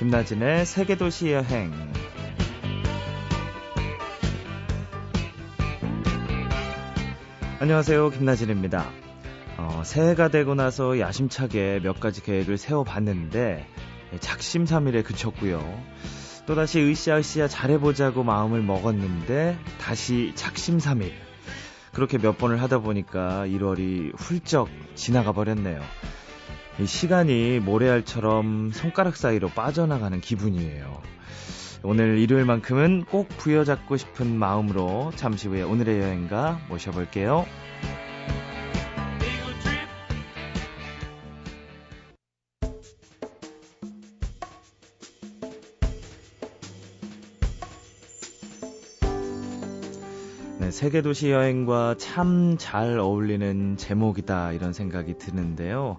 [0.00, 1.70] 김나진의 세계도시 여행.
[7.58, 8.08] 안녕하세요.
[8.08, 8.90] 김나진입니다.
[9.58, 13.66] 어, 새해가 되고 나서 야심차게 몇 가지 계획을 세워봤는데
[14.20, 15.60] 작심삼일에 그쳤고요.
[16.46, 21.12] 또다시 으쌰으쌰 잘해보자고 마음을 먹었는데 다시 작심삼일.
[21.92, 25.82] 그렇게 몇 번을 하다 보니까 1월이 훌쩍 지나가 버렸네요.
[26.80, 31.02] 이 시간이 모래알처럼 손가락 사이로 빠져나가는 기분이에요.
[31.82, 37.44] 오늘 일요일만큼은 꼭 부여잡고 싶은 마음으로 잠시 후에 오늘의 여행가 모셔볼게요.
[50.60, 55.98] 네, 세계 도시 여행과 참 잘 어울리는 제목이다 이런 생각이 드는데요.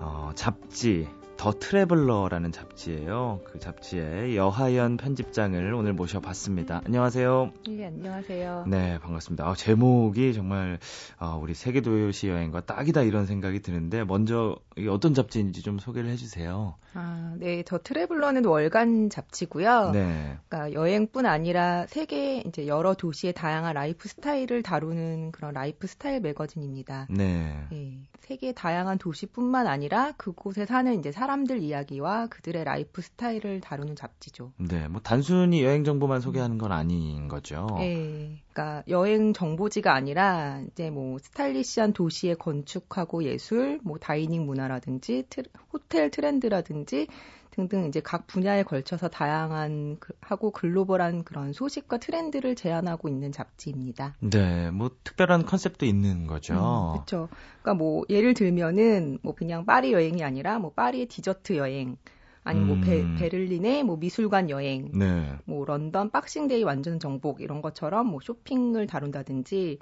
[0.00, 1.08] 어, 잡지
[1.40, 3.40] 더 트래블러라는 잡지예요.
[3.44, 6.82] 그 잡지의 여하연 편집장을 오늘 모셔봤습니다.
[6.84, 7.52] 안녕하세요.
[7.66, 8.66] 네, 안녕하세요.
[8.68, 9.48] 네, 반갑습니다.
[9.48, 10.78] 아, 제목이 정말
[11.16, 14.58] 아, 우리 세계 도시 여행과 딱이다 이런 생각이 드는데 먼저
[14.90, 16.74] 어떤 잡지인지 좀 소개를 해주세요.
[16.92, 19.92] 아, 네, 더 트래블러는 월간 잡지고요.
[19.92, 20.36] 네.
[20.48, 27.06] 그러니까 여행뿐 아니라 세계 이제 여러 도시의 다양한 라이프 스타일을 다루는 그런 라이프 스타일 매거진입니다.
[27.08, 27.66] 네.
[27.70, 33.96] 네, 세계 다양한 도시뿐만 아니라 그곳에 사는 이제 사람 들 이야기와 그들의 라이프 스타일을 다루는
[33.96, 34.52] 잡지죠.
[34.58, 37.66] 네, 뭐 단순히 여행 정보만 소개하는 건 아닌 거죠.
[37.78, 45.42] 네, 그러니까 여행 정보지가 아니라 이제 뭐 스타일리시한 도시의 건축하고 예술, 뭐 dining 문화라든지 트,
[45.72, 47.06] 호텔 트렌드라든지
[47.50, 54.16] 등등 이제 각 분야에 걸쳐서 다양한 그, 하고 글로벌한 그런 소식과 트렌드를 제안하고 있는 잡지입니다.
[54.20, 56.54] 네, 뭐 특별한 컨셉도 있는 거죠.
[56.54, 57.28] 음, 그렇죠.
[57.62, 61.96] 그러니까 뭐 예를 들면은 뭐 그냥 파리 여행이 아니라 뭐 파리의 디저트 여행
[62.42, 63.16] 아니면 뭐 베, 음.
[63.18, 65.36] 베를린의 뭐 미술관 여행, 네.
[65.44, 69.78] 뭐 런던 Boxing Day 완전 정복 이런 것처럼 뭐 쇼핑을 다룬다든지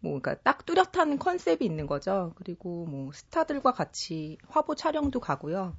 [0.00, 2.32] 뭐 그러니까 딱 뚜렷한 컨셉이 있는 거죠.
[2.36, 5.74] 그리고 뭐 스타들과 같이 화보 촬영도 가고요.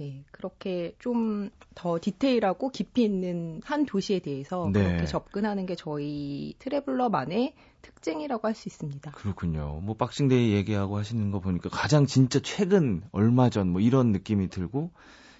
[0.00, 4.82] 예, 그렇게 좀 더 디테일하고 깊이 있는 한 도시에 대해서 네.
[4.82, 9.12] 그렇게 접근하는 게 저희 트래블러만의 특징이라고 할 수 있습니다.
[9.12, 9.78] 그렇군요.
[9.84, 14.48] 뭐 Boxing Day 얘기하고 하시는 거 보니까 가장 진짜 최근 얼마 전 뭐 이런 느낌이
[14.48, 14.90] 들고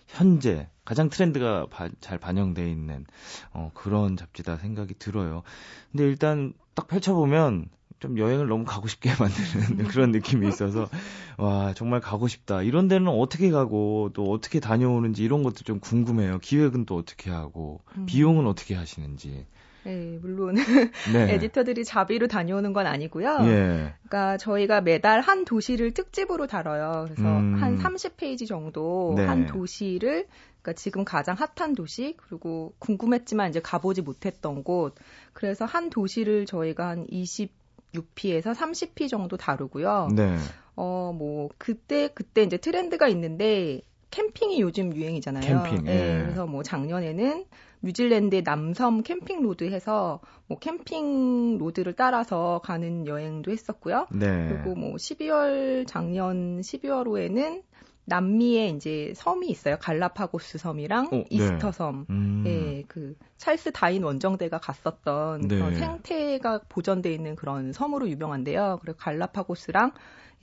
[0.07, 3.05] 현재 가장 트렌드가 바- 잘 반영돼 있는
[3.53, 5.43] 어, 그런 잡지다 생각이 들어요.
[5.91, 10.89] 근데 일단 딱 펼쳐보면 좀 여행을 너무 가고 싶게 만드는 그런 느낌이 있어서
[11.37, 16.39] 와 정말 가고 싶다 이런 데는 어떻게 가고 또 어떻게 다녀오는지 이런 것도 좀 궁금해요
[16.39, 18.07] 기획은 또 어떻게 하고 음.
[18.07, 19.47] 비용은 어떻게 하시는지
[19.85, 20.55] 네, 물론
[21.15, 21.35] 네.
[21.35, 23.39] 에디터들이 자비로 다녀오는 건 아니고요.
[23.45, 23.95] 예.
[24.03, 27.07] 그러니까 저희가 매달 한 도시를 특집으로 다뤄요.
[27.07, 27.55] 그래서 음.
[27.55, 29.25] 한 30페이지 정도 네.
[29.25, 30.27] 한 도시를
[30.63, 34.97] 까 지금 가장 핫한 도시 그리고 궁금했지만 이제 가보지 못했던 곳
[35.33, 37.53] 그래서 한 도시를 저희가 한 20
[37.95, 40.09] 6P에서 30P 정도 다르고요.
[40.15, 40.37] 네.
[40.77, 45.63] 어, 뭐, 그때, 그때 이제 트렌드가 있는데, 캠핑이 요즘 유행이잖아요.
[45.63, 45.85] 캠핑.
[45.85, 46.23] 네, 예.
[46.23, 47.45] 그래서 뭐 작년에는
[47.83, 54.07] 뉴질랜드의 남섬 캠핑 road 해서 뭐 캠핑 road를 따라서 가는 여행도 했었고요.
[54.11, 54.49] 네.
[54.49, 57.63] 그리고 뭐 12월 작년 12월호에는
[58.09, 59.77] 남미에 이제 섬이 있어요.
[59.81, 61.25] 갈라파고스 섬이랑 어, 네.
[61.31, 62.07] 이스터 섬.
[62.11, 62.45] 음.
[62.47, 65.77] 예, 그 찰스 다윈 원정대가 갔었던 그런 네.
[65.79, 68.79] 생태가 보존돼 있는 그런 섬으로 유명한데요.
[68.83, 69.93] 그리고 갈라파고스랑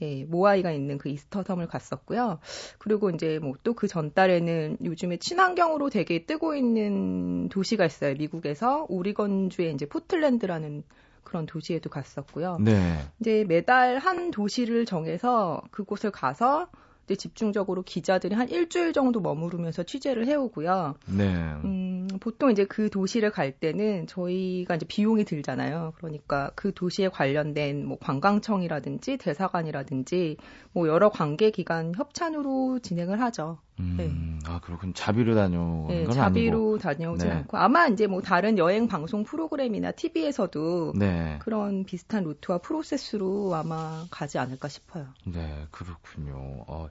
[0.02, 2.38] 예, 모아이가 있는 그 이스터 섬을 갔었고요.
[2.78, 8.14] 그리고 이제 뭐 또 그 전달에는 요즘에 친환경으로 되게 뜨고 있는 도시가 있어요.
[8.14, 10.82] 미국에서 오리건주의 이제 포틀랜드라는
[11.24, 12.58] 그런 도시에도 갔었고요.
[12.60, 12.98] 네.
[13.20, 16.68] 이제 매달 한 도시를 정해서 그곳을 가서
[17.06, 20.96] 이제 집중적으로 기자들이 한 일주일 정도 머무르면서 취재를 해오고요.
[21.06, 21.24] 네.
[21.64, 25.92] 음, 보통 이제 그 도시를 갈 때는 저희가 이제 비용이 들잖아요.
[25.96, 30.36] 그러니까 그 도시에 관련된 뭐 관광청이라든지 대사관이라든지
[30.72, 33.58] 뭐 여러 관계 기관 협찬으로 진행을 하죠.
[33.78, 34.94] 음, 아, 그렇군.
[34.94, 36.78] 자비로 다녀오는 네, 건 자비로 아니고.
[36.78, 37.32] 다녀오지 네.
[37.32, 41.38] 않고 아마 이제 뭐 다른 여행 방송 프로그램이나 TV에서도 네.
[41.40, 45.06] 그런 비슷한 루트와 프로세스로 아마 가지 않을까 싶어요.
[45.26, 46.64] 네, 그렇군요.
[46.66, 46.88] 어,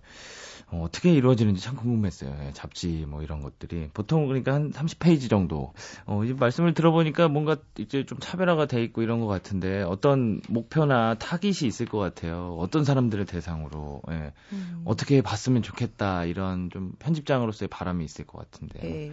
[0.71, 2.35] 어, 떻게 이루어지는지 참 궁금했어요.
[2.47, 3.89] 예, 잡지 뭐 이런 것들이.
[3.93, 5.73] 보통 그러니까 한 30페이지 정도.
[6.05, 11.15] 어, 이 말씀을 들어보니까 뭔가 이제 좀 차별화가 돼 있고 이런 것 같은데 어떤 목표나
[11.15, 12.55] 타깃이 있을 것 같아요.
[12.59, 14.01] 어떤 사람들을 대상으로.
[14.11, 14.33] 예.
[14.53, 14.81] 음.
[14.85, 18.79] 어떻게 봤으면 좋겠다 이런 좀 편집장으로서의 바람이 있을 것 같은데.
[18.81, 19.11] 네.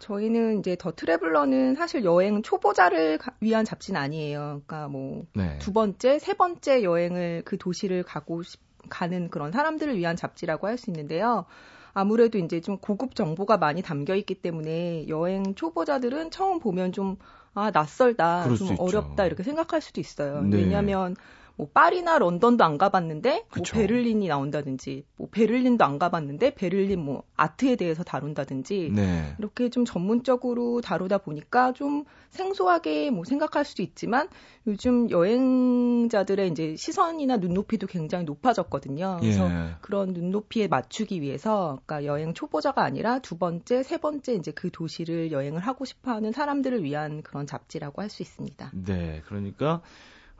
[0.00, 4.60] 저희는 이제 더 트래블러는 사실 여행 초보자를 가- 위한 잡지는 아니에요.
[4.66, 5.56] 그러니까 뭐 네.
[5.60, 8.60] 두 번째, 세 번째 여행을 그 도시를 가고 싶,
[8.90, 11.46] 가는 그런 사람들을 위한 잡지라고 할 수 있는데요.
[11.94, 17.16] 아무래도 이제 좀 고급 정보가 많이 담겨 있기 때문에 여행 초보자들은 처음 보면 좀
[17.54, 20.42] 아, 낯설다, 좀 어렵다 이렇게 생각할 수도 있어요.
[20.42, 20.58] 네.
[20.58, 21.16] 왜냐하면
[21.60, 27.76] 뭐 파리나 런던도 안 가봤는데 뭐 베를린이 나온다든지 뭐 베를린도 안 가봤는데 베를린 뭐 아트에
[27.76, 29.34] 대해서 다룬다든지 네.
[29.38, 34.28] 이렇게 좀 전문적으로 다루다 보니까 좀 생소하게 뭐 생각할 수도 있지만
[34.66, 39.18] 요즘 여행자들의 이제 시선이나 눈높이도 굉장히 높아졌거든요.
[39.20, 39.74] 그래서 예.
[39.82, 45.30] 그런 눈높이에 맞추기 위해서 그러니까 여행 초보자가 아니라 두 번째, 세 번째 이제 그 도시를
[45.30, 48.72] 여행을 하고 싶어하는 사람들을 위한 그런 잡지라고 할 수 있습니다.
[48.74, 49.82] 네, 그러니까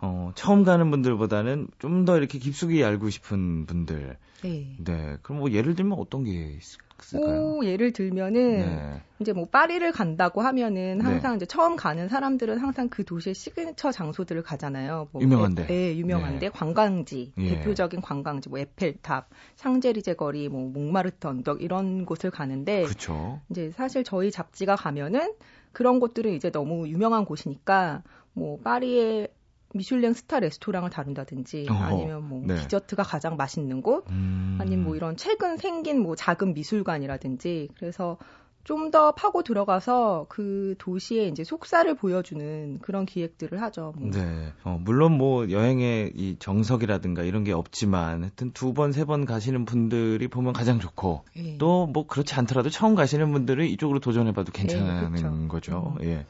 [0.02, 4.16] 어, 처음 가는 분들보다는 좀 더 이렇게 깊숙이 알고 싶은 분들.
[4.42, 4.76] 네.
[4.78, 5.16] 네.
[5.22, 7.56] 그럼 뭐 예를 들면 어떤 게 있을까요?
[7.58, 9.02] 오, 예를 들면은 네.
[9.20, 11.04] 이제 뭐 파리를 간다고 하면은 네.
[11.04, 11.36] 항상 네.
[11.36, 15.08] 이제 처음 가는 사람들은 항상 그 도시의 시그니처 장소들을 가잖아요.
[15.12, 15.66] 뭐 유명한데.
[15.66, 16.50] 네, 유명한데 네.
[16.50, 17.48] 관광지, 예.
[17.48, 23.40] 대표적인 관광지 뭐 에펠탑, 샹제리제 거리, 뭐 몽마르트 언덕 이런 곳을 가는데 그쵸.
[23.50, 25.34] 이제 사실 저희 잡지가 가면은
[25.72, 28.02] 그런 곳들은 이제 너무 유명한 곳이니까
[28.32, 29.28] 뭐 파리의
[29.74, 32.56] 미슐랭 스타 레스토랑을 다룬다든지 어허, 아니면 뭐 네.
[32.56, 34.58] 디저트가 가장 맛있는 곳 음...
[34.60, 38.18] 아니면 뭐 이런 최근 생긴 뭐 작은 미술관이라든지 그래서
[38.64, 43.94] 좀 더 파고 들어가서 그 도시의 이제 속살을 보여주는 그런 기획들을 하죠.
[43.96, 44.10] 뭐.
[44.10, 44.52] 네.
[44.64, 49.64] 어, 물론 뭐 여행의 이 정석이라든가 이런 게 없지만 하여튼 두 번, 세 번 가시는
[49.64, 51.58] 분들이 보면 가장 좋고 예.
[51.58, 55.94] 또뭐 그렇지 않더라도 처음 가시는 분들은 이쪽으로 도전해봐도 괜찮은 예, 거죠.
[56.00, 56.04] 음.
[56.04, 56.26] 예.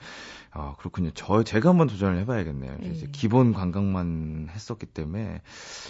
[0.52, 1.10] 아, 그렇군요.
[1.14, 2.76] 저, 제가 한번 도전을 해봐야겠네요.
[2.82, 2.92] 음.
[2.92, 5.42] 이제 기본 관광만 했었기 때문에,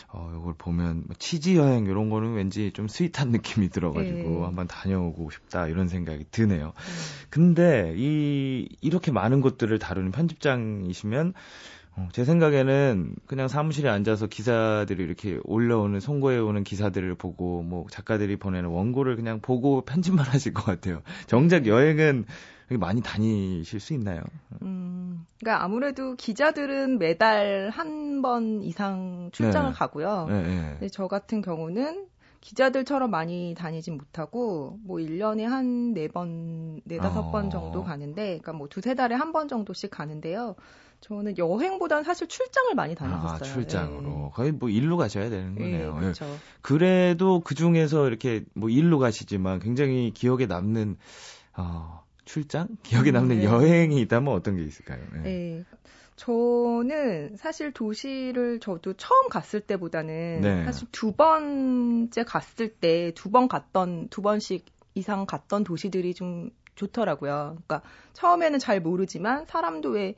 [0.09, 4.45] 어, 이걸 보면, 뭐 치즈 여행 이런 거는 왠지 좀 스윗한 느낌이 들어가지고, 음.
[4.45, 6.67] 한번 다녀오고 싶다, 이런 생각이 드네요.
[6.77, 7.27] 음.
[7.31, 11.33] 근데, 이, 이렇게 많은 곳들을 다루는 편집장이시면,
[11.97, 18.37] 어, 제 생각에는 그냥 사무실에 앉아서 기사들이 이렇게 올라오는 송고해 오는 기사들을 보고 뭐 작가들이
[18.37, 21.03] 보내는 원고를 그냥 보고 편집만 하실 것 같아요.
[21.27, 22.27] 정작 여행은
[22.79, 24.23] 많이 다니실 수 있나요?
[24.63, 29.75] 음, 그러니까 아무래도 기자들은 매달 한 번 이상 출장을 네.
[29.79, 30.27] 가고요.
[30.29, 30.61] 네, 네.
[30.73, 32.07] 근데 저 같은 경우는
[32.43, 37.49] 기자들처럼 많이 다니진 못하고 뭐 1년에 한 4번, 4, 5번 어...
[37.49, 40.55] 정도 가는데 그러니까 뭐 두세 달에 한 번 정도씩 가는데요.
[41.01, 43.37] 저는 여행보다는 사실 출장을 많이 다녔었어요.
[43.37, 44.03] 아, 출장으로.
[44.03, 44.31] 네.
[44.35, 45.95] 거의 뭐 일로 가셔야 되는 네, 거네요.
[45.95, 46.27] 네, 그렇죠.
[46.61, 50.99] 그래도 그 중에서 이렇게 뭐 일로 가시지만 굉장히 기억에 남는
[51.57, 52.00] 어,
[52.31, 52.69] 출장?
[52.85, 53.45] 기억에 남는 네.
[53.45, 55.01] 여행이 있다면 어떤 게 있을까요?
[55.13, 55.21] 네.
[55.23, 55.65] 네.
[56.17, 60.65] 저는 사실 도시를 저도 처음 갔을 때보다는 네.
[60.65, 67.57] 사실 두 번째 갔을 때 두 번 갔던 두 번씩 이상 갔던 도시들이 좀 좋더라고요.
[67.67, 67.83] 그러니까
[68.13, 70.15] 처음에는 잘 모르지만 사람도 왜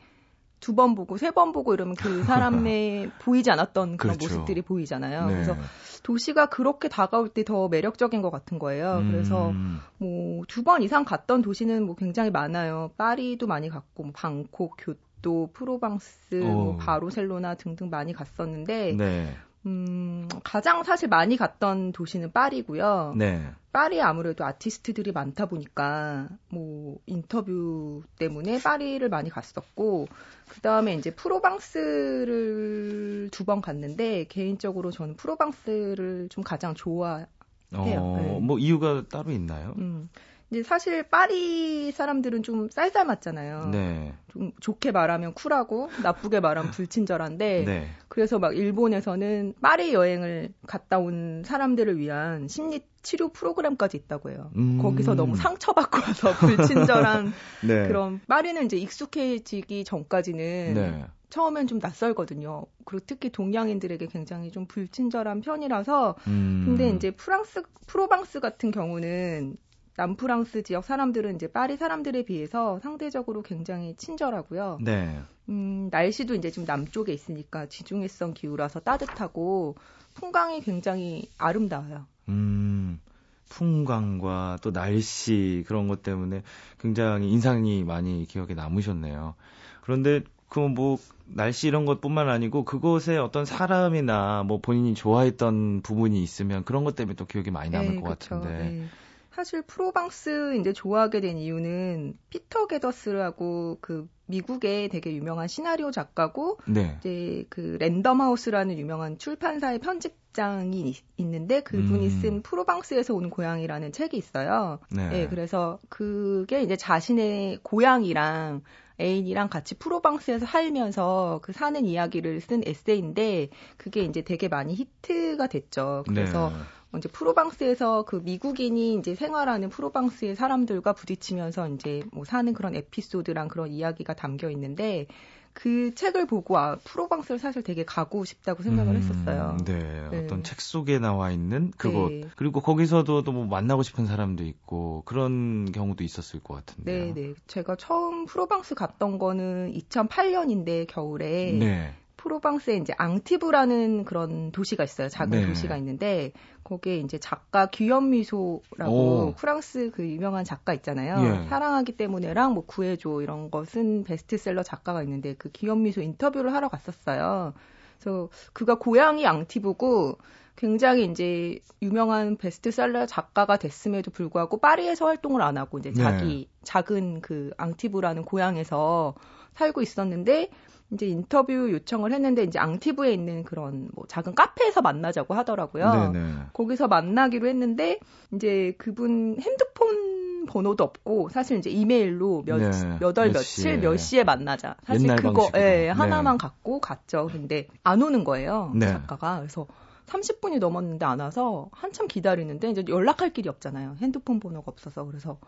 [0.63, 4.35] 두 번 보고 세 번 보고 이러면 그 사람의 보이지 않았던 그런 그렇죠.
[4.35, 5.27] 모습들이 보이잖아요.
[5.27, 5.33] 네.
[5.35, 5.57] 그래서
[6.03, 8.99] 도시가 그렇게 다가올 때 더 매력적인 것 같은 거예요.
[8.99, 9.11] 음.
[9.13, 9.53] 그래서
[9.99, 12.91] 뭐 두 번 이상 갔던 도시는 뭐 굉장히 많아요.
[12.97, 19.37] 파리도 많이 갔고 뭐 방콕, 교토, 프로방스, 뭐 바르셀로나 등등 많이 갔었는데 네.
[19.67, 23.15] 음, 가장 사실 많이 갔던 도시는 파리고요.
[23.17, 23.49] 네.
[23.73, 30.09] 파리에 아무래도 아티스트들이 많다 보니까 뭐 인터뷰 때문에 파리를 많이 갔었고
[30.51, 37.27] 그다음에 이제 프로방스를 두 번 갔는데 개인적으로 저는 프로방스를 좀 가장 좋아해요.
[37.75, 38.39] 어, 네.
[38.41, 39.75] 뭐 이유가 따로 있나요?
[39.79, 40.09] 음.
[40.53, 43.71] 이제 사실 파리 사람들은 좀 쌀쌀맞잖아요.
[43.73, 44.13] 네.
[44.29, 47.89] 좀 좋게 말하면 쿨하고 나쁘게 말하면 불친절한데 네.
[48.09, 54.51] 그래서 막 일본에서는 파리 여행을 갔다 온 사람들을 위한 심리 치료 프로그램까지 있다고 해요.
[54.57, 54.79] 음.
[54.83, 57.33] 거기서 너무 상처받고 와서 불친절한
[57.67, 57.89] 네.
[57.89, 61.07] 그런 파리는 이제 익숙해지기 전까지는 네.
[61.31, 62.67] 처음엔 좀 낯설거든요.
[62.85, 66.65] 그리고 특히 동양인들에게 굉장히 좀 불친절한 편이라서 음.
[66.67, 69.57] 근데 이제 프랑스 프로방스 같은 경우는
[69.97, 74.79] 남프랑스 지역 사람들은 이제 파리 사람들에 비해서 상대적으로 굉장히 친절하고요.
[74.83, 75.21] 네.
[75.49, 79.77] 음, 날씨도 이제 좀 남쪽에 있으니까 지중해성 기후라서 따뜻하고
[80.15, 82.07] 풍광이 굉장히 아름다워요.
[82.29, 83.01] 음.
[83.49, 86.43] 풍광과 또 날씨 그런 것 때문에
[86.79, 89.35] 굉장히 인상이 많이 기억에 남으셨네요.
[89.83, 96.65] 그런데 그 뭐 날씨 이런 것뿐만 아니고 그곳에 어떤 사람이나 뭐 본인이 좋아했던 부분이 있으면
[96.65, 98.41] 그런 것 때문에 또 기억이 많이 남을 네, 것 그쵸.
[98.41, 98.63] 같은데.
[98.63, 98.87] 네.
[99.35, 106.97] 사실 프로방스 이제 좋아하게 된 이유는 피터 게더스라고 그 미국의 되게 유명한 시나리오 작가고 네.
[107.01, 112.11] 이제 그 랜덤하우스라는 유명한 출판사의 편집장이 있는데 그분이 음.
[112.11, 114.79] 쓴 프로방스에서 온 고양이라는 책이 있어요.
[114.91, 115.09] 네.
[115.09, 115.29] 네.
[115.29, 118.63] 그래서 그게 이제 자신의 고양이랑
[119.01, 126.05] 애인이랑 같이 프로방스에서 살면서 그 사는 이야기를 쓴 에세이인데 그게 이제 되게 많이 히트가 됐죠.
[126.07, 126.57] 그래서 네.
[126.99, 133.71] 이제 프로방스에서 그 미국인이 이제 생활하는 프로방스의 사람들과 부딪히면서 이제 뭐 사는 그런 에피소드랑 그런
[133.71, 135.07] 이야기가 담겨 있는데
[135.55, 139.57] 그 책을 보고 아 프로방스를 사실 되게 가고 싶다고 생각을 음, 했었어요.
[139.65, 142.23] 네, 네, 어떤 책 속에 나와 있는 그곳 네.
[142.37, 147.15] 그리고 거기서도 또 뭐 만나고 싶은 사람도 있고 그런 경우도 있었을 것 같은데요.
[147.15, 147.35] 네, 네.
[147.47, 151.95] 제가 처음 프로방스 갔던 거는 2008년인데 겨울에 네.
[152.23, 155.09] 프로방스에 이제 앙티브라는 그런 도시가 있어요.
[155.09, 155.47] 작은 네.
[155.47, 159.35] 도시가 있는데 거기에 이제 작가 귀염미소라고 오.
[159.37, 161.17] 프랑스 그 유명한 작가 있잖아요.
[161.25, 161.49] 예.
[161.49, 167.55] 사랑하기 때문에랑 뭐 구해줘 이런 거 쓴 베스트셀러 작가가 있는데 그 귀염미소 인터뷰를 하러 갔었어요.
[167.99, 170.19] 그래서 그가 고향이 앙티브고
[170.55, 176.61] 굉장히 이제 유명한 베스트셀러 작가가 됐음에도 불구하고 파리에서 활동을 안 하고 이제 자기 네.
[176.63, 179.15] 작은 그 앙티브라는 고향에서
[179.55, 180.51] 살고 있었는데
[180.93, 186.13] 이제 인터뷰 요청을 했는데 이제 앙티브에 있는 그런 뭐 작은 카페에서 만나자고 하더라고요.
[186.13, 186.35] 네네.
[186.53, 187.99] 거기서 만나기로 했는데
[188.35, 192.71] 이제 그분 핸드폰 번호도 없고 사실 이제 이메일로 몇, 네.
[193.01, 193.77] 몇월 몇 며칠 시에.
[193.79, 194.77] 몇 시에 만나자.
[194.85, 196.43] 사실 그거 예, 하나만 네.
[196.43, 197.29] 갖고 갔죠.
[197.33, 198.73] 근데 안 오는 거예요.
[198.75, 198.87] 네.
[198.87, 199.39] 작가가.
[199.39, 199.67] 그래서
[200.07, 203.97] 30분이 넘었는데 안 와서 한참 기다리는데 이제 연락할 길이 없잖아요.
[203.99, 205.05] 핸드폰 번호가 없어서.
[205.07, 205.39] 그래서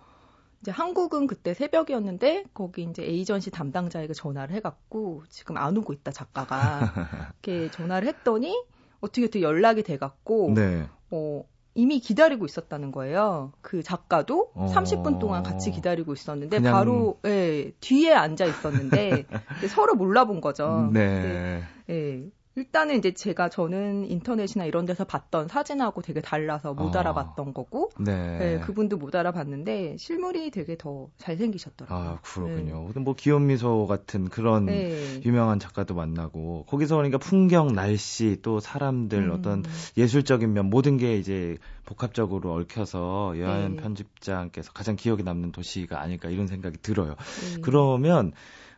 [0.64, 6.80] 이제 한국은 그때 새벽이었는데 거기 이제 에이전시 담당자에게 전화를 해갖고 지금 안 오고 있다 작가가
[7.44, 8.64] 이렇게 전화를 했더니
[9.02, 10.88] 어떻게 어떻게 연락이 돼갖고 네.
[11.10, 11.44] 어
[11.74, 13.52] 이미 기다리고 있었다는 거예요.
[13.60, 14.72] 그 작가도 어...
[14.74, 16.72] 30분 동안 같이 기다리고 있었는데 그냥...
[16.72, 19.26] 바로 예, 뒤에 앉아 있었는데
[19.68, 20.88] 서로 몰라본 거죠.
[20.94, 21.62] 네.
[21.90, 22.30] 예.
[22.56, 27.00] 일단은 이제 제가 저는 인터넷이나 이런 데서 봤던 사진하고 되게 달라서 못 어.
[27.00, 28.38] 알아봤던 거고, 네.
[28.38, 28.60] 네.
[28.60, 32.08] 그분도 못 알아봤는데 실물이 되게 더 잘생기셨더라고요.
[32.08, 32.90] 아 그렇군요.
[32.94, 33.00] 네.
[33.00, 35.20] 뭐 기욤미소 같은 그런 네.
[35.24, 39.30] 유명한 작가도 만나고 거기서 그러니까 풍경, 날씨 또 사람들 음.
[39.32, 39.64] 어떤
[39.96, 43.82] 예술적인 면 모든 게 이제 복합적으로 얽혀서 여하연 네.
[43.82, 47.16] 편집장께서 가장 기억에 남는 도시가 아닐까 이런 생각이 들어요.
[47.54, 47.60] 네.
[47.62, 48.32] 그러면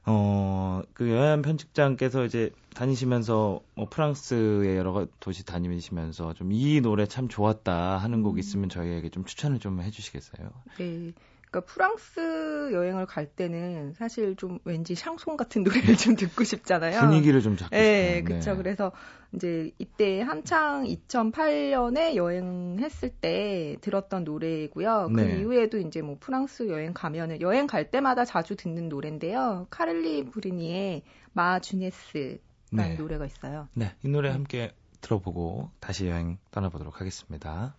[0.08, 7.28] 어, 그 여한 편집장께서 이제 다니시면서 뭐 프랑스의 여러 도시 다니시면서 좀 이 노래 참
[7.28, 8.38] 좋았다 하는 곡 음.
[8.38, 10.50] 있으면 저희에게 좀 추천을 좀 해주시겠어요?
[10.78, 11.12] 네.
[11.56, 17.00] 그러니까 프랑스 여행을 갈 때는 사실 좀 왠지 샹송 같은 노래를 좀 듣고 싶잖아요.
[17.00, 18.25] 분위기를 좀 잡고 네, 싶어요.
[18.25, 18.50] 그렇죠.
[18.50, 18.56] 네.
[18.56, 18.92] 그래서
[19.34, 25.10] 이제 이때 한창 2008년에 여행했을 때 들었던 노래고요.
[25.14, 25.38] 그 네.
[25.38, 29.66] 이후에도 이제 뭐 프랑스 여행 가면은 여행 갈 때마다 자주 듣는 노래인데요.
[29.70, 32.38] 카를리 브리니의 마 주네스라는
[32.72, 32.94] 네.
[32.96, 33.68] 노래가 있어요.
[33.72, 37.75] 네, 이 노래 함께 들어보고 다시 여행 떠나보도록 하겠습니다.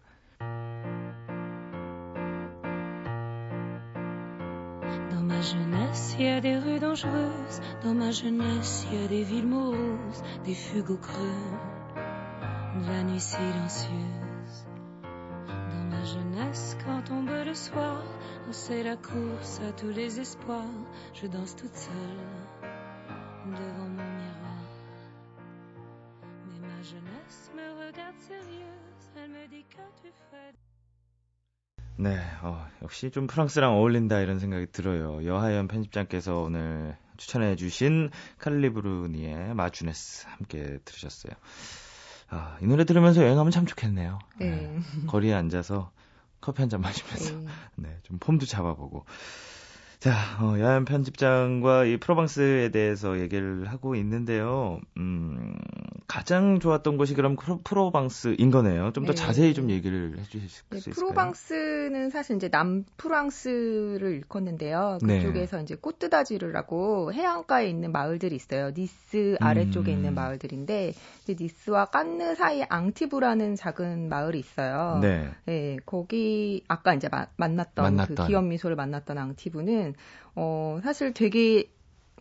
[5.27, 7.59] Ma jeunesse, il y a des rues dangereuses.
[7.83, 11.43] Dans ma jeunesse, il y a des villes moroses, des fugues au creux
[12.81, 14.65] de la nuit silencieuse.
[15.43, 18.01] Dans ma jeunesse, quand tombe le soir,
[18.47, 20.63] oh, c'est la course à tous les espoirs.
[21.13, 22.46] Je danse toute seule
[32.87, 35.25] 역시 좀 프랑스랑 어울린다 이런 생각이 들어요.
[35.25, 41.33] 여하연 편집장께서 오늘 추천해 주신 칼리브루니의 마주네스 함께 들으셨어요.
[42.29, 44.19] 아, 이 노래 들으면서 여행하면 참 좋겠네요.
[44.39, 44.51] 네.
[44.51, 44.79] 네.
[45.05, 45.91] 거리에 앉아서
[46.39, 47.47] 커피 한 잔 마시면서 네.
[47.75, 49.03] 네, 좀 폼도 잡아보고.
[49.99, 54.79] 자, 어, 야한 편집장과 이 프로방스에 대해서 얘기를 하고 있는데요.
[54.97, 55.57] 음,
[56.07, 58.91] 가장 좋았던 곳이 그럼 프로, 방스인 거네요.
[58.93, 59.15] 좀더 네.
[59.15, 60.93] 자세히 좀 얘기를 해주실 수 네, 있을까요?
[60.93, 64.99] 프로방스는 사실 이제 남프랑스를 일컫는데요.
[65.01, 65.19] 네.
[65.19, 65.63] 그쪽에서 네.
[65.63, 68.71] 이제 꼬뜨다지르라고 해안가에 있는 마을들이 있어요.
[68.77, 69.97] 니스 아래쪽에 음.
[69.97, 74.99] 있는 마을들인데 이제 니스와 깐느 사이 앙티브라는 작은 마을이 있어요.
[75.01, 75.31] 네.
[75.45, 79.86] 네 거기 아까 이제 마, 만났던, 그 만났던 그 기업 미소를 만났던 앙티브는
[80.35, 81.69] 어 사실 되게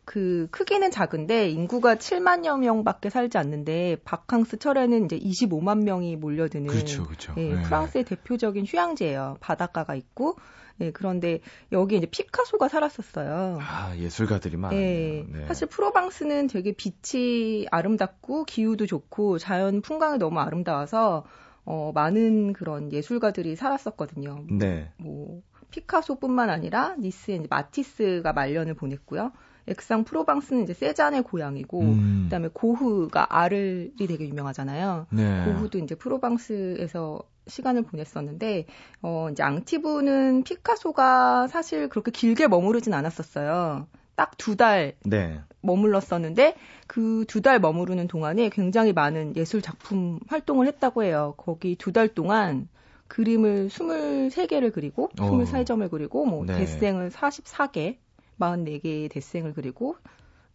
[0.06, 7.04] 그 크기는 작은데 인구가 7만여 명밖에 살지 않는데 바캉스 철에는 이제 25만 명이 몰려드는 그렇죠,
[7.04, 7.34] 그렇죠.
[7.36, 7.62] 예, 네.
[7.62, 9.38] 프랑스의 대표적인 휴양지예요.
[9.40, 10.36] 바닷가가 있고
[10.80, 11.40] 예, 그런데
[11.72, 13.58] 여기 이제 피카소가 살았었어요.
[13.60, 14.78] 아, 예술가들이 많아요.
[14.78, 15.46] 예, 네.
[15.48, 21.24] 사실 프로방스는 되게 빛이 아름답고 기후도 좋고 자연 풍광이 너무 아름다워서
[21.64, 24.44] 어, 많은 그런 예술가들이 살았었거든요.
[24.50, 24.92] 네.
[24.98, 29.32] 뭐 피카소뿐만 아니라 니스에 이제 마티스가 말년을 보냈고요.
[29.68, 32.20] 엑상 프로방스는 이제 세잔의 고향이고 음.
[32.24, 35.06] 그다음에 고흐가 아를이 되게 유명하잖아요.
[35.10, 35.44] 네.
[35.44, 38.66] 고흐도 이제 프로방스에서 시간을 보냈었는데
[39.02, 43.86] 어 이제 앙티브는 피카소가 사실 그렇게 길게 머무르진 않았었어요.
[44.14, 45.40] 딱 두달 네.
[45.62, 46.54] 머물렀었는데
[46.86, 51.34] 그 두 달 머무르는 동안에 굉장히 많은 예술 작품 활동을 했다고 해요.
[51.36, 52.68] 거기 두 달 동안
[53.08, 55.88] 그림을 23개를 그리고 23점을 어.
[55.88, 56.56] 그리고 뭐 네.
[56.58, 57.96] 데생을 44개,
[58.38, 59.96] 44개의 데생을 그리고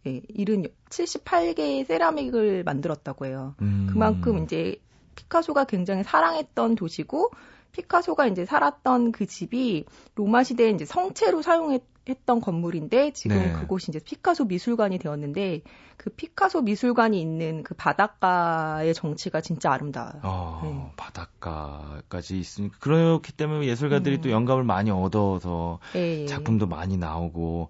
[0.06, 0.20] 예,
[0.90, 3.54] 70, 78개의 세라믹을 만들었다고 해요.
[3.62, 3.88] 음.
[3.90, 4.76] 그만큼 이제
[5.14, 7.30] 피카소가 굉장히 사랑했던 도시고
[7.72, 13.52] 피카소가 이제 살았던 그 집이 로마 시대에 이제 성체로 사용했 했던 건물인데 지금 네.
[13.52, 15.62] 그곳이 이제 피카소 미술관이 되었는데
[15.96, 20.20] 그 피카소 미술관이 있는 그 바닷가의 정치가 진짜 아름다워요.
[20.22, 20.92] 어, 네.
[20.96, 24.20] 바닷가까지 있으니까 그렇기 때문에 예술가들이 음.
[24.20, 26.26] 또 영감을 많이 얻어서 네.
[26.26, 27.68] 작품도 많이 나오고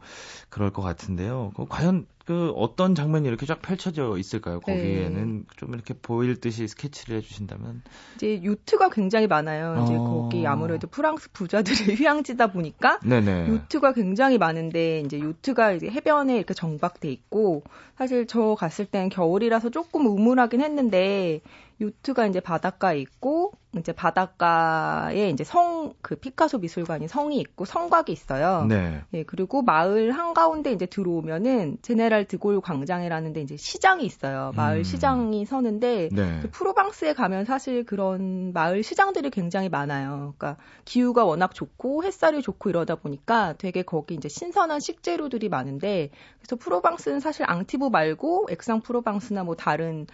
[0.48, 1.52] 그럴 것 같은데요.
[1.54, 4.60] 그 과연 그 어떤 장면이 이렇게 쫙 펼쳐져 있을까요?
[4.66, 4.74] 네.
[4.74, 5.44] 거기에는 네.
[5.56, 7.82] 좀 이렇게 보일 듯이 스케치를 해주신다면
[8.16, 9.82] 이제 요트가 굉장히 많아요.
[9.84, 10.02] 이제 어...
[10.02, 13.48] 거기 아무래도 프랑스 부자들의 휴양지다 보니까 네네.
[13.48, 17.64] 요트가 굉장히 많은데 이제 요트가 이제 해변에 이렇게 정박돼 있고
[17.98, 21.40] 사실 저 갔을 땐 겨울이라서 조금 우물하긴 했는데
[21.80, 28.66] 요트가 이제 바닷가에 있고 이제 바닷가에 이제 성 그 피카소 미술관이 성이 있고 성곽이 있어요.
[28.68, 29.02] 네.
[29.14, 34.52] 예, 그리고 마을 한가운데 이제 들어오면은 제네랄 드골 광장이라는 데 이제 시장이 있어요.
[34.56, 34.82] 마을 음.
[34.82, 36.38] 시장이 서는데 네.
[36.42, 40.34] 그 프로방스에 가면 사실 그런 마을 시장들이 굉장히 많아요.
[40.36, 46.56] 그러니까 기후가 워낙 좋고 햇살이 좋고 이러다 보니까 되게 거기 이제 신선한 식재료들이 많은데 그래서
[46.56, 50.06] 프로방스는 사실 앙티브 말고 엑상 프로방스나 뭐 다른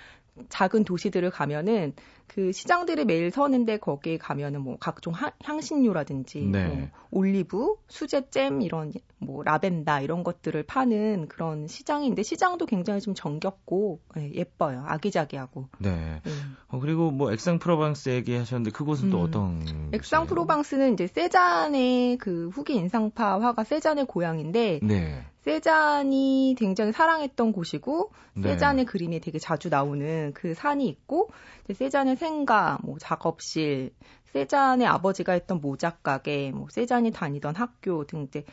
[0.48, 1.92] 작은 도시들을 가면은
[2.28, 6.66] 그 시장들이 매일 서는데 거기에 가면은 뭐 각종 하, 향신료라든지 네.
[6.66, 13.14] 뭐 올리브, 수제 잼 이런 뭐 라벤더 이런 것들을 파는 그런 시장인데 시장도 굉장히 좀
[13.14, 14.84] 정겹고 네, 예뻐요.
[14.86, 15.68] 아기자기하고.
[15.78, 16.20] 네.
[16.22, 16.30] 네.
[16.68, 22.50] 어, 그리고 뭐 엑상 프로방스 얘기하셨는데 그곳은 음, 또 어떤 엑상 프로방스는 이제 세잔의 그
[22.50, 25.24] 후기 인상파 화가 세잔의 고향인데 네.
[25.48, 28.50] 세잔이 굉장히 사랑했던 곳이고 네.
[28.50, 31.30] 세잔의 그림이 되게 자주 나오는 그 산이 있고
[31.72, 33.94] 세잔의 생가, 뭐 작업실,
[34.32, 38.44] 세잔의 아버지가 했던 모자 가게, 뭐 세잔이 다니던 학교 등 이제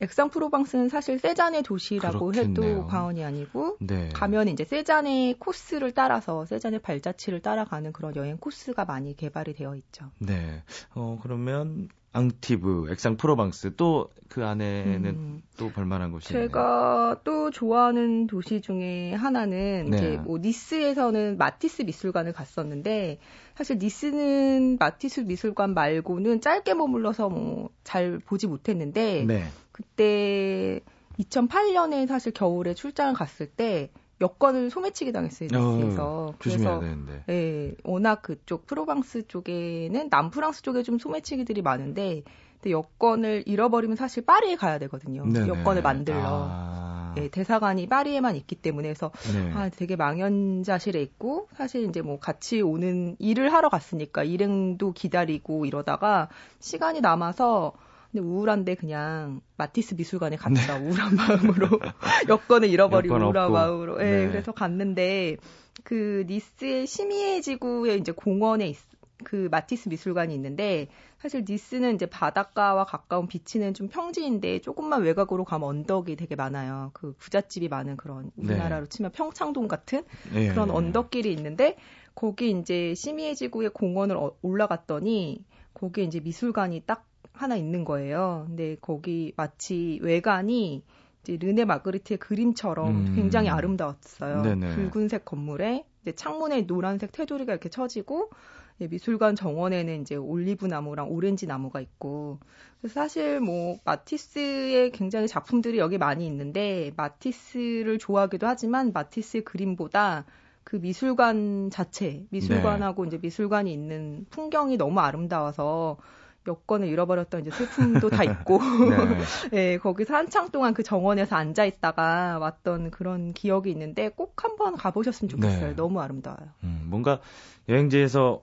[0.00, 2.70] 엑상 프로방스는 사실 세잔의 도시라고 그렇겠네요.
[2.78, 4.08] 해도 과언이 아니고 네.
[4.10, 10.10] 가면 이제 세잔의 코스를 따라서 세잔의 발자취를 따라가는 그런 여행 코스가 많이 개발이 되어 있죠.
[10.18, 10.62] 네.
[10.94, 15.42] 어 그러면 앙티브, 엑상 프로방스 또 그 안에는 음.
[15.56, 19.96] 또 볼만한 곳이 제가 또 좋아하는 도시 중에 하나는 네.
[19.96, 23.20] 이제 뭐 니스에서는 마티스 미술관을 갔었는데
[23.54, 29.44] 사실 니스는 마티스 미술관 말고는 짧게 머물러서 뭐 잘 보지 못했는데 네.
[29.70, 30.80] 그때
[31.20, 35.48] 2008년에 사실 겨울에 출장을 갔을 때 여권을 소매치기 당했어요.
[35.54, 37.24] 어, 그래서 되는데.
[37.28, 42.22] 예, 워낙 그쪽 프로방스 쪽에는 남프랑스 쪽에 좀 소매치기들이 많은데
[42.64, 45.26] 근데 여권을 잃어버리면 사실 파리에 가야 되거든요.
[45.26, 45.48] 네네.
[45.48, 46.18] 여권을 만들러.
[46.22, 47.14] 아...
[47.18, 49.52] 예, 대사관이 파리에만 있기 때문에 해서 네.
[49.52, 56.28] 아, 되게 망연자실에 있고 사실 이제 뭐 같이 오는 일을 하러 갔으니까 일행도 기다리고 이러다가
[56.58, 57.72] 시간이 남아서
[58.14, 60.86] 근데 우울한데 그냥 마티스 미술관에 갔다 네.
[60.86, 61.66] 우울한 마음으로
[62.28, 64.00] 여권을 잃어버린 우울한 마음으로.
[64.00, 64.28] 예, 네.
[64.28, 65.36] 그래서 갔는데
[65.82, 68.76] 그 니스의 시미에 지구의 이제 공원에 있,
[69.24, 70.86] 그 마티스 미술관이 있는데
[71.18, 76.92] 사실 니스는 이제 바닷가와 가까운 비치는 좀 평지인데 조금만 외곽으로 가면 언덕이 되게 많아요.
[76.94, 78.52] 그 부잣집이 많은 그런 네.
[78.52, 78.88] 우리나라로 네.
[78.90, 80.50] 치면 평창동 같은 네.
[80.50, 81.76] 그런 언덕길이 있는데
[82.14, 88.44] 거기 이제 시미에 지구의 공원을 어, 올라갔더니 거기에 이제 미술관이 딱 하나 있는 거예요.
[88.46, 90.82] 근데 거기 마치 외관이
[91.22, 93.12] 이제 르네 마그리트의 그림처럼 음.
[93.16, 94.42] 굉장히 아름다웠어요.
[94.42, 94.74] 네네.
[94.74, 98.30] 붉은색 건물에 이제 창문에 노란색 테두리가 이렇게 쳐지고
[98.78, 102.38] 미술관 정원에는 이제 올리브 나무랑 오렌지 나무가 있고
[102.80, 110.24] 그래서 사실 뭐 마티스의 굉장히 작품들이 여기 많이 있는데 마티스를 좋아하기도 하지만 마티스의 그림보다
[110.64, 113.08] 그 미술관 자체 미술관하고 네.
[113.08, 115.98] 이제 미술관이 있는 풍경이 너무 아름다워서
[116.46, 118.58] 여권을 잃어버렸던 이제 슬픔도 다 있고,
[118.90, 118.96] 네.
[119.50, 125.28] 네, 거기서 한창 동안 그 정원에서 앉아 있다가 왔던 그런 기억이 있는데 꼭 한번 가보셨으면
[125.28, 125.68] 좋겠어요.
[125.68, 125.76] 네.
[125.76, 126.48] 너무 아름다워요.
[126.64, 127.20] 음, 뭔가
[127.68, 128.42] 여행지에서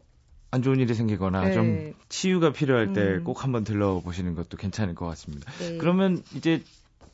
[0.51, 1.51] 안 좋은 일이 생기거나 네.
[1.53, 3.43] 좀 치유가 필요할 때꼭 음.
[3.43, 5.49] 한번 들러보시는 것도 괜찮을 것 같습니다.
[5.59, 5.77] 네.
[5.77, 6.61] 그러면 이제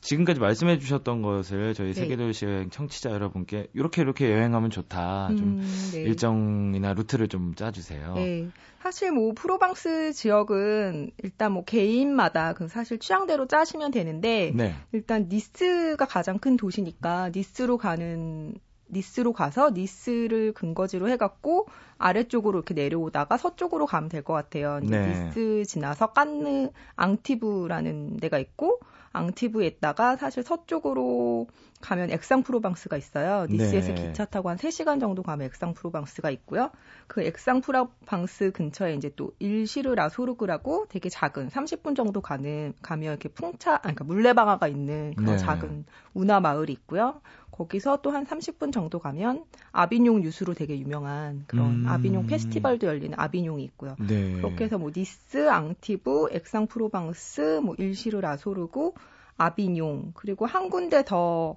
[0.00, 1.94] 지금까지 말씀해 주셨던 것을 저희 네.
[1.94, 5.28] 세계도시 여행 청취자 여러분께 이렇게 이렇게 여행하면 좋다.
[5.36, 6.02] 좀 음, 네.
[6.02, 8.14] 일정이나 루트를 좀 짜주세요.
[8.14, 8.48] 네.
[8.80, 14.74] 사실 뭐 프로방스 지역은 일단 뭐 개인마다 그 사실 취향대로 짜시면 되는데 네.
[14.92, 18.54] 일단 니스가 가장 큰 도시니까 니스로 가는
[18.90, 21.66] 니스로 가서 니스를 근거지로 해갖고
[21.98, 24.80] 아래쪽으로 이렇게 내려오다가 서쪽으로 가면 될 것 같아요.
[24.80, 25.08] 네.
[25.08, 28.78] 니스 지나서 깐느 앙티브라는 데가 있고
[29.12, 31.46] 앙티브에다가 사실 서쪽으로
[31.80, 33.46] 가면 엑상프로방스가 있어요.
[33.48, 34.08] 니스에서 네.
[34.08, 36.70] 기차 타고 한 3시간 정도 가면 엑상프로방스가 있고요.
[37.06, 43.74] 그 엑상프로방스 근처에 이제 또 일시르 라소르그라고 되게 작은 30분 정도 가는 가면 이렇게 풍차
[43.74, 45.38] 아니 그러니까 물레방아가 있는 그런 네.
[45.38, 47.20] 작은 운하 마을이 있고요.
[47.58, 51.88] 거기서 또 한 30분 정도 가면 아비뇽 유수로 되게 유명한 그런 음.
[51.88, 53.96] 아비뇽 페스티벌도 열리는 아비뇽이 있고요.
[53.98, 54.32] 네.
[54.34, 58.94] 그렇게 해서 뭐 니스, 앙티브, 엑상프로방스, 뭐 일시르 라소르그
[59.36, 61.56] 아비뇽 그리고 한 군데 더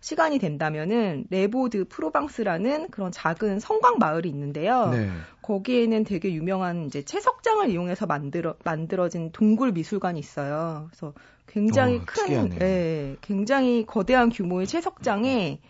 [0.00, 4.88] 시간이 된다면은 레보드 프로방스라는 그런 작은 성곽 마을이 있는데요.
[4.90, 5.10] 네.
[5.42, 10.88] 거기에는 되게 유명한 이제 채석장을 이용해서 만들어 만들어진 동굴 미술관이 있어요.
[10.90, 11.12] 그래서
[11.46, 15.60] 굉장히 어, 큰, 예, 굉장히 거대한 규모의 채석장에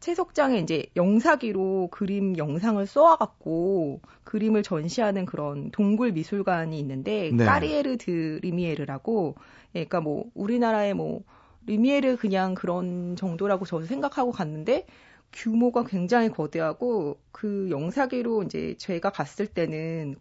[0.00, 7.44] 채석장에 이제 영사기로 그림 영상을 쏘아갖고 그림을 전시하는 그런 동굴 미술관이 있는데 네.
[7.44, 9.34] 까리에르 드 뤼미에르라고,
[9.74, 11.22] 예, 그러니까 뭐 우리나라의 뭐
[11.66, 14.86] 리미에르 그냥 그런 정도라고 저는 생각하고 갔는데
[15.32, 20.16] 규모가 굉장히 거대하고 그 영사기로 이제 제가 갔을 때는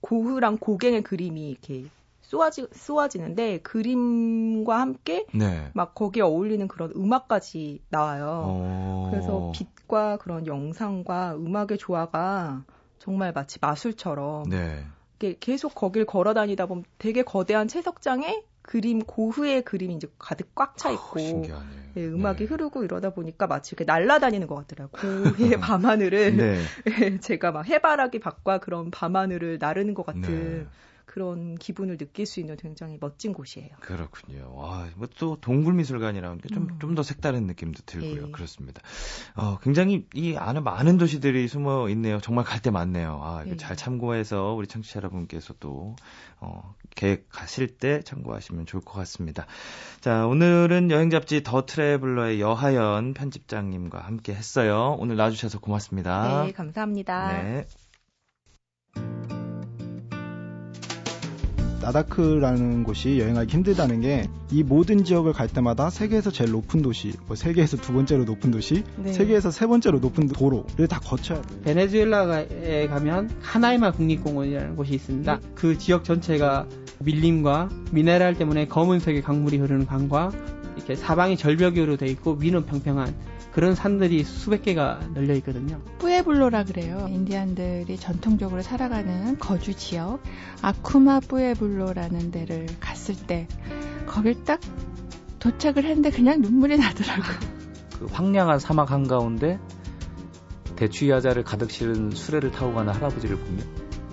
[0.00, 1.84] 고흐랑 고갱의 그림이 이렇게
[2.22, 5.70] 쏘아지, 쏘아지는데 그림과 함께 네.
[5.74, 8.24] 막 거기에 어울리는 그런 음악까지 나와요.
[8.24, 8.50] 오.
[8.62, 9.08] 어.
[9.10, 12.64] 그래서 빛과 그런 영상과 음악의 조화가
[12.98, 14.86] 정말 마치 마술처럼 네.
[15.40, 20.90] 계속 거길 걸어 다니다 보면 되게 거대한 채석장에 그림 고흐의 그림이 이제 가득 꽉 차
[20.90, 21.64] 있고 아,
[21.96, 22.44] 예, 음악이 네.
[22.44, 25.32] 흐르고 이러다 보니까 마치 이렇게 날아다니는 것 같더라고요.
[25.32, 26.60] 고흐의 밤하늘을 네.
[27.02, 30.22] 예, 제가 막 해바라기 밖과 그런 밤하늘을 나르는 것 같은
[30.60, 30.66] 네.
[31.06, 33.70] 그런 기분을 느낄 수 있는 굉장히 멋진 곳이에요.
[33.80, 34.52] 그렇군요.
[34.54, 37.02] 와, 뭐또 동굴 미술관이라는 게 좀 좀더 음.
[37.02, 38.28] 색다른 느낌도 들고요.
[38.28, 38.30] 예.
[38.30, 38.80] 그렇습니다.
[39.34, 42.20] 어, 굉장히 이 안에 많은 도시들이 숨어 있네요.
[42.20, 43.18] 정말 갈 데 많네요.
[43.24, 43.56] 아, 이거 예.
[43.56, 45.96] 잘 참고해서 우리 청취자 여러분께서도
[46.38, 49.46] 어, 계획하실 때 참고하시면 좋을 것 같습니다.
[50.00, 54.96] 자, 오늘은 여행 잡지 더 트래블러의 여하연 편집장님과 함께 했어요.
[54.98, 56.44] 오늘 나와주셔서 고맙습니다.
[56.44, 57.42] 네, 감사합니다.
[57.42, 57.66] 네.
[61.82, 67.36] 나다크라는 곳이 여행하기 힘들다는 게 이 모든 지역을 갈 때마다 세계에서 제일 높은 도시, 뭐
[67.36, 69.12] 세계에서 두 번째로 높은 도시, 네.
[69.12, 71.60] 세계에서 세 번째로 높은 도로를 다 거쳐야 돼요.
[71.62, 75.38] 베네수엘라에 가면 하나이마 국립공원이라는 곳이 있습니다.
[75.38, 75.48] 네.
[75.54, 76.66] 그 지역 전체가
[77.00, 80.30] 밀림과 미네랄 때문에 검은색의 강물이 흐르는 강과
[80.76, 83.14] 이렇게 사방이 절벽으로 돼 있고 위는 평평한
[83.52, 85.80] 그런 산들이 수백 개가 널려 있거든요.
[85.98, 87.08] 뿌에블로라 그래요.
[87.10, 90.22] 인디안들이 전통적으로 살아가는 거주 지역
[90.62, 93.48] 아쿠마 뿌에블로라는 데를 갔을 때
[94.06, 94.60] 거길 딱
[95.40, 97.36] 도착을 했는데 그냥 눈물이 나더라고요.
[97.98, 99.58] 그 황량한 사막 한가운데
[100.76, 103.66] 대추야자를 가득 실은 수레를 타고 가는 할아버지를 보면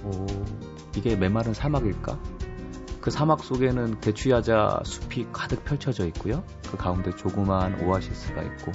[0.03, 0.25] 오
[0.97, 2.36] 이게 메마른 사막일까?
[3.07, 6.43] 그 사막 속에는 대추야자 숲이 가득 펼쳐져 있고요.
[6.69, 8.73] 그 가운데 조그마한 오아시스가 있고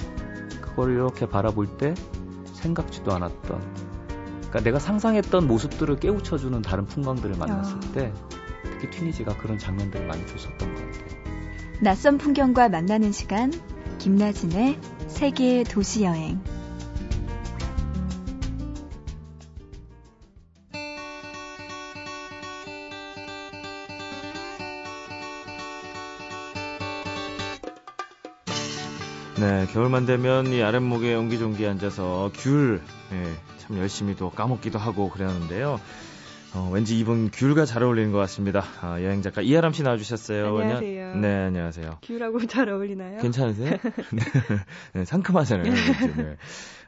[0.59, 1.93] 그걸 이렇게 바라볼 때
[2.53, 3.61] 생각지도 않았던
[4.39, 7.79] 그러니까 내가 상상했던 모습들을 깨우쳐주는 다른 풍광들을 만났을 야.
[7.93, 8.13] 때
[8.63, 11.23] 특히 튀니지가 그런 장면들을 많이 줬었던 것 같아요.
[11.83, 13.53] 낯선 풍경과 만나는 시간
[13.99, 16.41] 김나진의 세계 도시 여행
[29.39, 35.79] 네, 겨울만 되면 이 아랫목에 옹기종기 앉아서 귤, 네, 참 열심히 또 까먹기도 하고 그러는데요.
[36.53, 38.63] 어, 왠지 이분 귤과 잘 어울리는 것 같습니다.
[38.81, 40.55] 아, 여행 작가 이하람 씨 나와주셨어요.
[40.55, 41.15] 안녕하세요.
[41.15, 41.97] 네, 안녕하세요.
[42.03, 43.19] 귤하고 잘 어울리나요?
[43.21, 43.71] 괜찮으세요?
[44.13, 44.21] 네,
[44.93, 45.73] 네, 상큼하잖아요.
[46.15, 46.37] 네.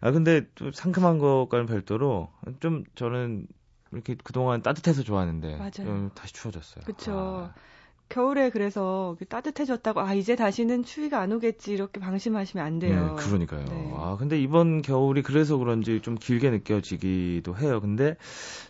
[0.02, 2.30] 아, 근데 또 상큼한 것과는 별도로
[2.60, 3.48] 좀 저는
[3.92, 6.12] 이렇게 그동안 따뜻해서 좋아하는데 맞아요.
[6.14, 6.84] 다시 추워졌어요.
[6.86, 7.52] 그렇죠.
[7.52, 7.75] 아.
[8.10, 13.16] 겨울에 그래서 따뜻해졌다고 아 이제 다시는 추위가 안 오겠지 이렇게 방심하시면 안 돼요.
[13.18, 13.66] 네, 그러니까요.
[13.66, 13.94] 네.
[13.96, 17.82] 아 근데 이번 겨울이 그래서 그런지 좀 길게 느껴지기도 해요.
[17.82, 18.16] 근데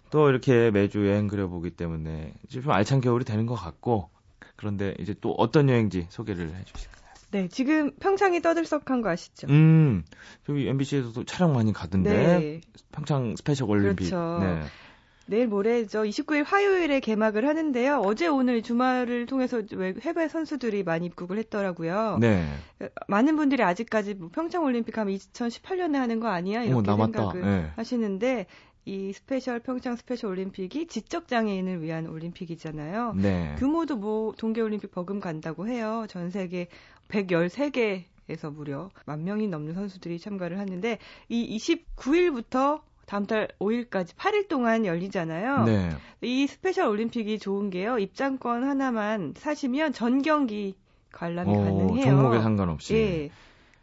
[0.09, 4.09] 또 이렇게 매주 여행 그려보기 때문에 좀 알찬 겨울이 되는 것 같고
[4.55, 6.95] 그런데 이제 또 어떤 여행지 소개를 해주실까요?
[7.31, 9.47] 네, 지금 평창이 떠들썩한 거 아시죠?
[9.49, 10.05] 음,
[10.45, 12.61] 저기 MBC에서도 촬영 많이 가던데 네.
[12.93, 14.09] 평창 스페셜 올림픽.
[14.09, 14.39] 그렇죠.
[14.39, 14.63] 네.
[15.27, 16.03] 내일 모레죠.
[16.03, 18.01] 29일 화요일에 개막을 하는데요.
[18.05, 19.61] 어제 오늘 주말을 통해서
[20.01, 22.17] 해외 선수들이 많이 입국을 했더라고요.
[22.21, 22.45] 네.
[23.07, 26.63] 많은 분들이 아직까지 뭐 평창 올림픽 하면 2018년에 하는 거 아니야?
[26.63, 27.71] 이렇게 오, 생각을 네.
[27.75, 28.45] 하시는데
[28.85, 33.13] 이 스페셜 평창 스페셜 올림픽이 지적 장애인을 위한 올림픽이잖아요.
[33.15, 33.55] 네.
[33.57, 36.05] 규모도 뭐 동계 올림픽 버금 간다고 해요.
[36.07, 36.67] 전 세계
[37.09, 40.97] 113개 에서 무려 만 명이 넘는 선수들이 참가를 하는데
[41.29, 45.63] 이 29일부터 다음 달 5일까지 8일 동안 열리잖아요.
[45.65, 45.89] 네.
[46.21, 47.99] 이 스페셜 올림픽이 좋은 게요.
[47.99, 50.75] 입장권 하나만 사시면 전 경기
[51.11, 52.05] 관람이 오, 가능해요.
[52.05, 52.95] 종목에 상관없이.
[52.95, 53.29] 예.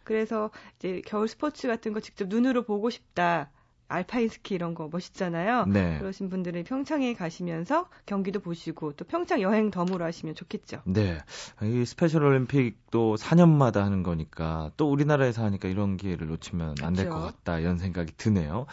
[0.05, 3.51] 그래서 이제 겨울 스포츠 같은 거 직접 눈으로 보고 싶다.
[3.93, 5.67] 알파인 스키 이런 거 멋있잖아요.
[5.67, 5.99] 네.
[5.99, 10.81] 그러신 분들은 평창에 가시면서 경기도 보시고 또 평창 여행 덤으로 하시면 좋겠죠.
[10.85, 11.19] 네.
[11.63, 17.21] 이 스페셜 올림픽도 4년마다 하는 거니까 또 우리나라에서 하니까 이런 기회를 놓치면 안 될 것
[17.21, 18.67] 같다 이런 생각이 드네요.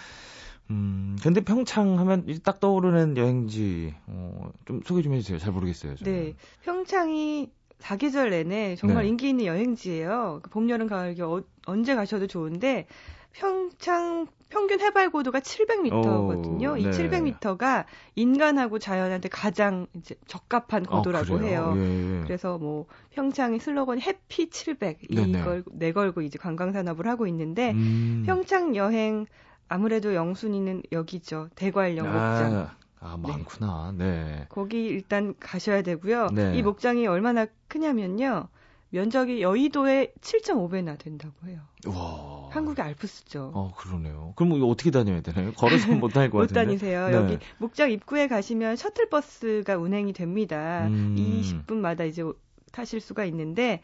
[0.72, 5.40] 음, 근데 평창 하면 딱 떠오르는 여행지, 어, 좀 소개 좀 해주세요.
[5.40, 5.96] 잘 모르겠어요.
[5.96, 6.12] 저는.
[6.14, 6.34] 네.
[6.64, 9.10] 평창이 사계절 내내 정말 네.
[9.10, 10.42] 인기 있는 여행지예요.
[10.44, 12.86] 그 봄, 여름, 가을, 겨울 언제 가셔도 좋은데
[13.32, 16.74] 평창 평균 해발 고도가 700m거든요.
[16.74, 21.74] 오, 이 700m가 인간하고 자연한테 가장 이제 적합한 아, 고도라고 아, 해요.
[21.78, 22.24] 예, 예.
[22.24, 28.24] 그래서 뭐 평창의 슬로건이 해피 700 이걸 내걸고 이제 관광 산업을 하고 있는데 음.
[28.26, 29.28] 평창 여행
[29.68, 31.50] 아무래도 영순이는 여기죠.
[31.56, 32.54] 대관 영목장.
[32.56, 33.94] 아, 아 많구나.
[33.96, 34.06] 네.
[34.06, 34.46] 네.
[34.50, 36.30] 거기 일단 가셔야 되고요.
[36.34, 36.58] 네.
[36.58, 38.48] 이 목장이 얼마나 크냐면요.
[38.92, 41.60] 면적이 여의도의 7.5배나 된다고 해요.
[41.88, 42.50] 와.
[42.52, 43.52] 한국의 알프스죠.
[43.54, 44.34] 어, 그러네요.
[44.36, 45.52] 그럼 이거 어떻게 다녀야 되나요?
[45.54, 46.60] 걸어서 못 다닐 것 같은데.
[46.60, 47.10] 못 다니세요.
[47.10, 47.16] 네.
[47.16, 50.88] 여기 목장 입구에 가시면 셔틀버스가 운행이 됩니다.
[50.88, 51.16] 음.
[51.18, 52.24] 20분마다 이제
[52.72, 53.82] 타실 수가 있는데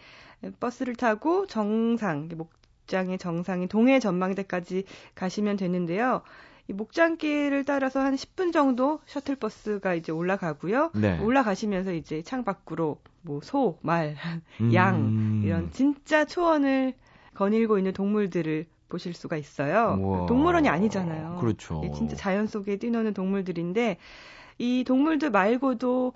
[0.59, 6.21] 버스를 타고 정상 목장의 정상인 동해 전망대까지 가시면 되는데요.
[6.67, 10.91] 이 목장길을 따라서 한 10분 정도 셔틀버스가 이제 올라가고요.
[10.95, 11.19] 네.
[11.19, 14.15] 올라가시면서 이제 창 밖으로 뭐 소, 말,
[14.73, 15.41] 양 음.
[15.45, 16.93] 이런 진짜 초원을
[17.33, 19.97] 거닐고 있는 동물들을 보실 수가 있어요.
[19.99, 20.25] 우와.
[20.27, 21.37] 동물원이 아니잖아요.
[21.39, 21.81] 그렇죠.
[21.83, 23.97] 예, 진짜 자연 속에 뛰노는 동물들인데
[24.57, 26.13] 이 동물들 말고도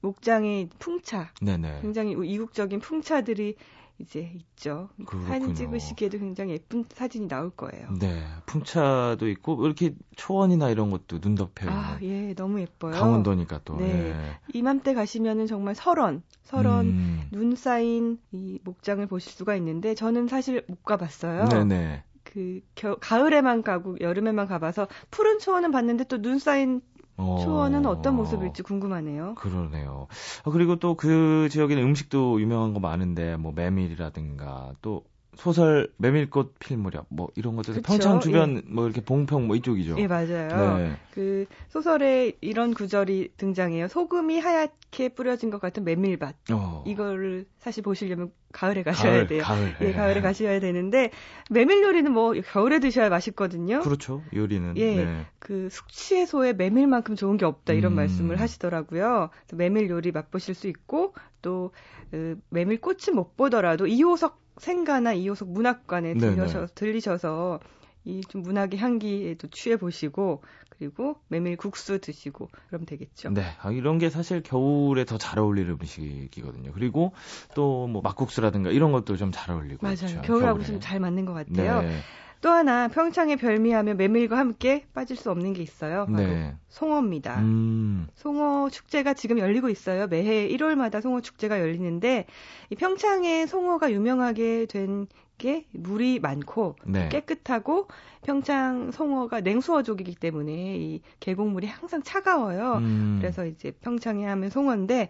[0.00, 1.80] 목장의 풍차, 네네.
[1.80, 3.56] 굉장히 이국적인 풍차들이
[3.98, 4.88] 이제 있죠.
[5.06, 5.26] 그렇군요.
[5.28, 7.88] 사진 찍으시기에도 굉장히 예쁜 사진이 나올 거예요.
[8.00, 11.72] 네, 풍차도 있고 이렇게 초원이나 이런 것도 눈 덮여 있는.
[11.72, 12.92] 아, 예, 너무 예뻐요.
[12.92, 13.76] 강원도니까 또.
[13.76, 14.38] 네, 예.
[14.52, 17.28] 이맘때 가시면은 정말 설원, 설원 음.
[17.30, 21.44] 눈 쌓인 이 목장을 보실 수가 있는데 저는 사실 못 가봤어요.
[21.46, 22.02] 네네.
[22.24, 26.80] 그 겨, 가을에만 가고 여름에만 가봐서 푸른 초원은 봤는데 또 눈 쌓인
[27.16, 27.36] 어...
[27.38, 29.34] 초원은 어떤 모습일지 궁금하네요.
[29.36, 30.06] 그러네요.
[30.44, 35.04] 아, 그리고 또 그 지역에는 음식도 유명한 거 많은데 뭐 메밀이라든가 또
[35.36, 38.62] 소설 메밀꽃 필 무렵 뭐 이런 것들 평창 주변 예.
[38.66, 39.96] 뭐 이렇게 봉평 뭐 이쪽이죠.
[39.98, 40.78] 예 맞아요.
[40.78, 40.92] 네.
[41.12, 43.88] 그 소설에 이런 구절이 등장해요.
[43.88, 46.36] 소금이 하얗게 뿌려진 것 같은 메밀밭.
[46.52, 46.84] 어.
[46.86, 49.42] 이거를 사실 보시려면 가을에 가셔야 가을, 돼요.
[49.42, 49.74] 가을.
[49.82, 51.10] 예, 예, 가을에 가셔야 되는데
[51.50, 53.80] 메밀 요리는 뭐 겨울에 드셔야 맛있거든요.
[53.80, 54.22] 그렇죠.
[54.34, 54.76] 요리는.
[54.76, 54.96] 예.
[54.96, 55.26] 네.
[55.38, 57.96] 그 숙취해소에 메밀만큼 좋은 게 없다 이런 음.
[57.96, 59.30] 말씀을 하시더라고요.
[59.52, 61.72] 메밀 요리 맛보실 수 있고 또
[62.14, 67.60] 그 메밀 꽃이 못 보더라도 이호석 생가나 이호석 문학관에 들려서, 들리셔서
[68.06, 73.30] 이 좀 문학의 향기에도 취해 보시고 그리고 메밀 국수 드시고 그럼 되겠죠.
[73.30, 76.72] 네, 아, 이런 게 사실 겨울에 더 잘 어울리는 음식이거든요.
[76.72, 77.12] 그리고
[77.54, 79.96] 또 뭐 막국수라든가 이런 것도 좀 잘 어울리고 맞아요.
[79.96, 80.20] 그렇죠?
[80.22, 81.80] 겨울하고 좀 잘 맞는 것 같아요.
[81.80, 82.00] 네.
[82.44, 86.04] 또 하나 평창의 별미하면 메밀과 함께 빠질 수 없는 게 있어요.
[86.04, 86.54] 바로 네.
[86.68, 87.40] 송어입니다.
[87.40, 88.06] 음.
[88.16, 90.08] 송어 축제가 지금 열리고 있어요.
[90.08, 92.26] 매해 1월마다 송어 축제가 열리는데
[92.68, 97.08] 이 평창에 송어가 유명하게 된 게 물이 많고 네.
[97.08, 97.88] 깨끗하고
[98.22, 102.74] 평창 송어가 냉수어족이기 때문에 이 계곡물이 항상 차가워요.
[102.74, 103.18] 음.
[103.20, 105.08] 그래서 이제 평창에 하면 송어인데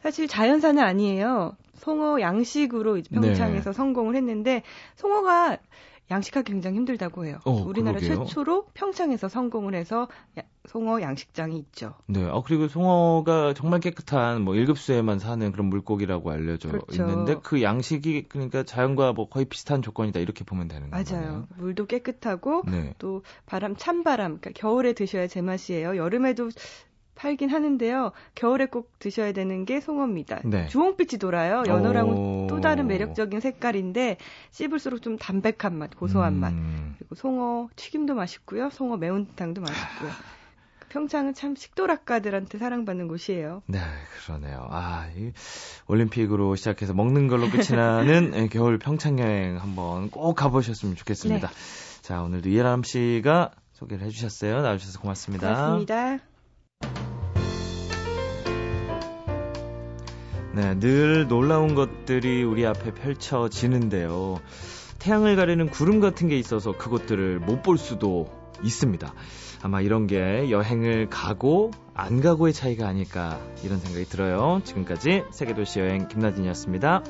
[0.00, 1.56] 사실 자연산은 아니에요.
[1.76, 3.72] 송어 양식으로 평창에서 네.
[3.72, 4.62] 성공을 했는데
[4.96, 5.58] 송어가
[6.10, 7.38] 양식하기 굉장히 힘들다고 해요.
[7.44, 8.24] 어, 우리나라 그러게요.
[8.26, 11.94] 최초로 평창에서 성공을 해서 야, 송어 양식장이 있죠.
[12.06, 12.22] 네.
[12.24, 17.02] 어, 그리고 송어가 정말 깨끗한 뭐 1급수에만 사는 그런 물고기라고 알려져 그렇죠.
[17.02, 21.04] 있는데 그 양식이 그러니까 자연과 뭐 거의 비슷한 조건이다 이렇게 보면 되는 거예요.
[21.10, 21.46] 맞아요.
[21.56, 22.94] 물도 깨끗하고 네.
[22.98, 25.96] 또 바람 찬 바람 그러니까 겨울에 드셔야 제맛이에요.
[25.96, 26.50] 여름에도
[27.14, 28.12] 팔긴 하는데요.
[28.34, 30.40] 겨울에 꼭 드셔야 되는 게 송어입니다.
[30.44, 30.66] 네.
[30.68, 31.62] 주홍빛이 돌아요.
[31.66, 34.16] 연어랑은 또 다른 매력적인 색깔인데
[34.50, 36.40] 씹을수록 좀 담백한 맛, 고소한 음.
[36.40, 36.52] 맛.
[36.98, 38.70] 그리고 송어 튀김도 맛있고요.
[38.70, 40.10] 송어 매운탕도 맛있고요.
[40.92, 43.62] 평창은 참 식도락가들한테 사랑받는 곳이에요.
[43.66, 43.78] 네,
[44.26, 44.68] 그러네요.
[44.70, 45.32] 아, 이
[45.86, 51.48] 올림픽으로 시작해서 먹는 걸로 끝이 나는 예, 겨울 평창 여행 한번 꼭 가보셨으면 좋겠습니다.
[51.48, 51.54] 네.
[52.02, 54.60] 자, 오늘도 이해람 씨가 소개를 해주셨어요.
[54.60, 55.54] 나와주셔서 고맙습니다.
[55.54, 56.31] 고맙습니다.
[60.54, 64.38] 네, 늘 놀라운 것들이 우리 앞에 펼쳐지는데요.
[64.98, 68.30] 태양을 가리는 구름 같은 게 있어서 그것들을 못 볼 수도
[68.62, 69.14] 있습니다.
[69.62, 74.60] 아마 이런 게 여행을 가고 안 가고의 차이가 아닐까 이런 생각이 들어요.
[74.64, 77.02] 지금까지 세계도시 여행 김나진이었습니다.